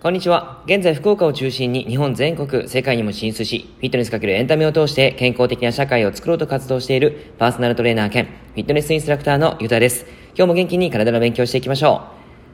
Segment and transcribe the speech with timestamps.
[0.00, 0.62] こんにちは。
[0.66, 10.04] 現在福岡を中心に日本全国、世界にも進出し、フィットネスかけるエンタメを通して健康的な社会を作ろうと活動しているパーソナルトレーナー兼フィットネスインストラクターのゆたです。
[10.36, 12.02] 今日も元気に体の勉強していきましょ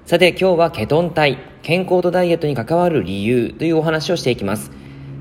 [0.07, 0.09] う。
[0.09, 4.71] さて今日はケトン体、健康とダイエットに関わる理由というお話をしていきます。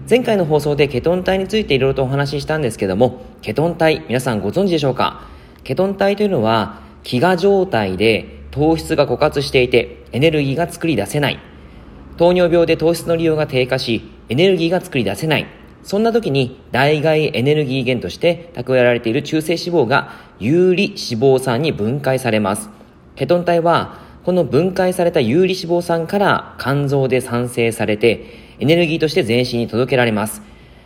[0.10, 5.28] 前回の放送でケトン体についていろいろとお話ししたんですけども、ケトン体、皆さんご存知でしょうか？
[5.64, 11.38] ケトン体というのは、飢餓状態で糖質が枯渇していてエネルギーが作り出せない
[12.18, 15.46] 糖尿病で糖質の利用が低下し、エネルギーが作り出せない。
[15.84, 22.72] そんな時に代替エネルギー源として蓄えられている中性脂肪が有利脂肪酸に分解されます。
[23.16, 28.28] ケトン体はこの分解された有利脂肪酸から肝臓で産生されて
[28.60, 30.44] エネルギーとして全身に届けられます。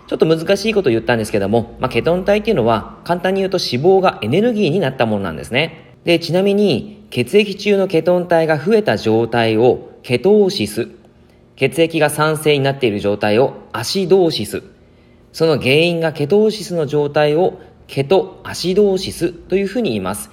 [0.08, 5.98] ちょっと難しいことを言ったんですけども、まあ、ケトン体っていうのは簡単に言うと脂肪がエネルギーになったものなんですね。
[6.06, 10.88] で、ちなみに血液中のケトン体が増えた状態をケトーシス
[11.58, 14.64] 血液が酸性になっている状態をアシドーシス。
[15.34, 20.32] その原因がケトーシスの状態をケトアシドーシスというふうに言います。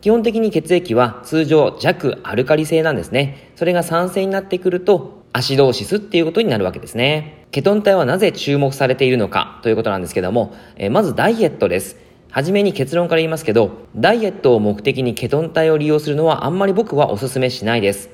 [0.00, 3.52] 基本的に血液は通常弱アルカリ性なんですね。
[3.56, 7.46] それが酸性になってくるとアシドーシスっていうことになるわけですね。
[7.50, 11.96] ケトン体はなぜ注目されているのかということなんですけども、えまずダイエットです。
[12.30, 18.10] はじめに結論から言いますけど、ダイエットを目的にケトン体を利用するのはあんまり僕はお勧めしないです。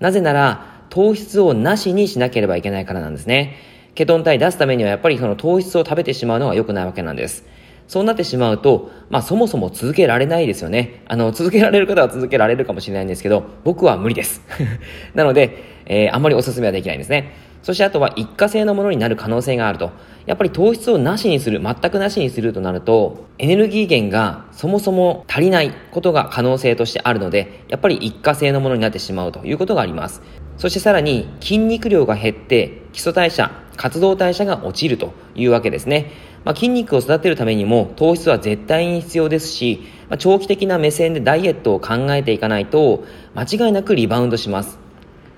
[0.00, 3.56] なぜなら、糖質をなしにしなければいけないからなんですね。
[3.94, 7.44] ケトン体出すためにはやっぱりその糖質を食べてしまうのが良くないわけなんです。
[7.86, 11.02] そうなってしまうと、まあそもそも続けられないですよね。
[11.06, 14.42] あの、続けられる方は続けられるかもしれないんですけど、僕は無理です。
[15.14, 17.32] なので、えー、あんまりお勧めはできないんですね。
[17.62, 19.90] そしてあとは一過性のものになる可能性があると。
[20.26, 30.22] やっぱり糖質をなしにする、全くなしにするとなると、エネルギー源がそもそも足りないことが可能性としてあるので、やっぱり一過性のものになってしまうということがあります。
[30.56, 36.10] そしてさらに筋肉量が減って基礎代謝、活動代謝が落ちるというわけですね。
[36.44, 43.04] まあ、筋肉を育てるためにも糖質は絶対に必要ですし、まあ、長期的な目線でダイエットを考えていかないと
[43.34, 44.78] 間違いなくリバウンドします。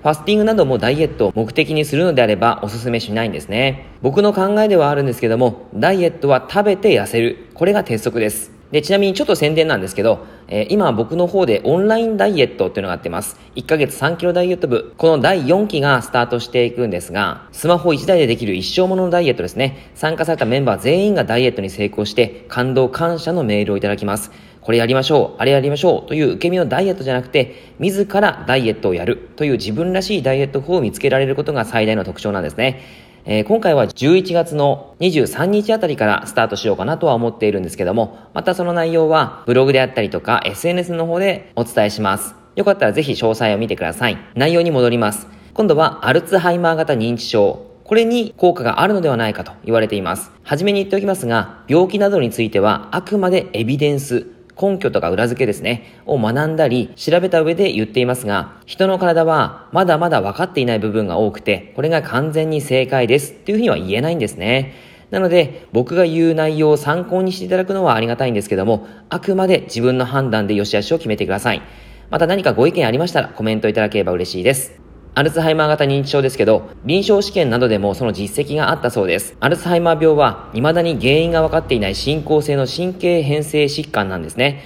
[0.03, 3.87] ファスティングなどもダイエットを目的にするのであればお勧めしないんですね。
[4.01, 7.47] 僕の考えではあるんですけども、ダイエットは食べて痩せる。
[7.53, 8.56] これが鉄則です。
[8.71, 13.39] で、ちなみにちょっと宣伝なんですけど、えー、今僕の方でオンラインダイエットっていうのがやってます。
[13.55, 14.93] 1ヶ月3キロダイエット部。
[14.97, 19.91] この第4期がスタートしていくんですが、スマホ1台でできる一生もののダイエットですね。
[19.95, 24.31] 参加されたメンバー全員がダイエットに成功して、感動感謝のメールをいただきます。
[24.67, 32.81] これやりましょう、あれやりましょうという受け身のダイエットじゃなくて、自らダイエットをやるという自分らしいダイエット法を見つけられることが最大の特徴なんですね。
[33.29, 42.35] えー、今回は11月の23日あたりからスタートしようかなとは思っているんですけども、またその内容はブログであったりとか SNS の方でお伝えします。
[42.55, 44.17] よかったらぜひ詳細を見てください。
[44.35, 45.27] 内容に戻ります。
[45.53, 47.65] 今度はアルツハイマー型認知症。
[47.83, 50.31] これに効果があるのではないかと言われています。
[50.43, 54.27] はじめに言っておきますが、病気などについてはあくまでエビデンス、
[54.61, 64.73] 根拠とか裏付けですね、を学んだり調べた上で言っていますが、人の体はまだまだ分かっていない部分が多くて、これが完全に正解ですっていうふうには言えないんですね。
[65.11, 71.61] なので、僕が言う内容を参考にしていただくのはありがたいんですけども、あくまで自分の判断で良し悪しを決めてください。
[72.09, 74.86] また何かご意見ありましたらコメントいただければ嬉しいです。
[75.17, 79.35] アルツハイマー型認知症ですけど、臨床試験などでもその実績があったそうです。
[79.39, 84.61] アルツハイマー病は未だに原因が分かっていない進行性の神経変性疾患なんですね。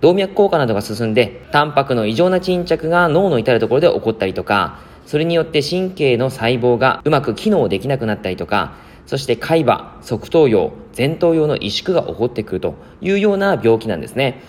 [0.00, 8.72] 動脈硬化などが進んで、タンパクの異常な沈着が脳の至るところで起こったりとか、それによって神経の細胞がうまく機能できなくなったりとか、
[9.04, 14.40] そして海馬、側頭葉、前頭葉の萎縮が起こってくるというような病気なんですね。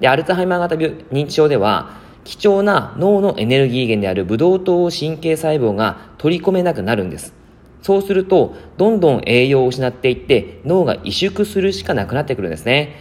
[0.00, 7.32] で、アルツハイマー型認知症では、貴重な脳のエネルギー源であるブドウ糖神経細胞が取り込めなくなるんです。
[7.80, 12.96] そうすると、どんどん栄養を失っていって、脳が萎縮するしかなくなってくるんですね。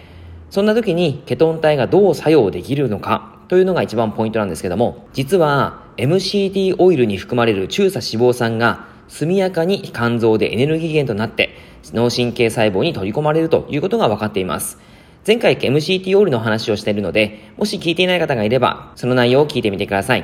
[0.50, 11.50] そんな時にケトン体がどう作用できるのかというのが一番ポイントなんですけども、実は MCT オイルに含まれる中鎖脂肪酸が速やかに肝臓でエネルギー源となって
[11.94, 14.80] 脳神経細胞に取り込まれるということが分かっています。
[15.28, 20.24] 前回 MCT オイルの話をしているので、もし聞いていない方がいれば、その内容を聞いてみてください。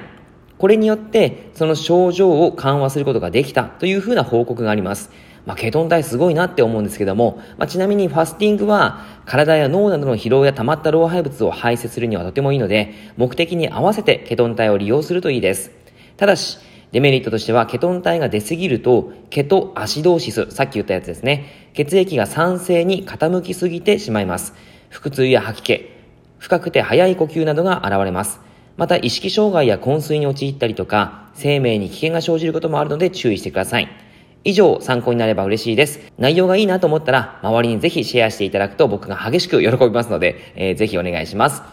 [0.58, 5.12] これによって、その症状を緩和することができたというふうな報告があります。
[5.46, 15.72] まあ、ケトン体すごいなって思うんですけども、まあ、ちなみにファスティングは体や脳などの疲労や溜まった老廃物を排泄するにはとてもいいので、目的に合わせてケトン体を利用するといいです。
[16.16, 16.60] ただし、
[16.94, 21.72] デメリットとしては、ケトン体が出すぎると、ケトアシドーシス、さっき言ったやつですね。
[21.74, 24.54] 血液が酸性に傾きすぎてしまいます。
[24.94, 25.90] 腹痛や吐き気、
[26.38, 28.40] 深くて速い呼吸などが現れます。
[28.78, 33.90] また意識障害や昏睡に陥ったりとか、生命に危険が生じることもあるので注意してください。
[34.44, 36.00] 以上、参考になれば嬉しいです。
[36.20, 41.64] 内容がいいなと思ったら、周りにぜひシェアしていただくと僕が激しく喜びますので、えー、ぜひお願いします。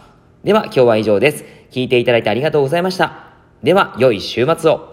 [0.43, 1.45] では、今日は以上です。
[1.69, 3.33] 聞いていただいてありがとうございました。
[3.61, 4.90] では、良い週末を。